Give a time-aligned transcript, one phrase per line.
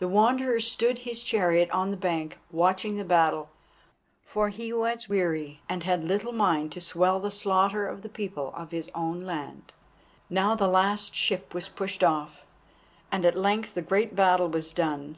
[0.00, 3.48] The Wanderer stood his chariot on the bank, watching the battle,
[4.22, 8.52] for he was weary, and had little mind to swell the slaughter of the people
[8.54, 9.72] of his own land.
[10.28, 12.44] Now the last ship was pushed off,
[13.10, 15.16] and at length the great battle was done.